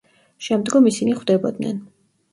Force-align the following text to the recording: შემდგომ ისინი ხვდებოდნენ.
შემდგომ 0.45 0.89
ისინი 0.93 1.15
ხვდებოდნენ. 1.19 1.83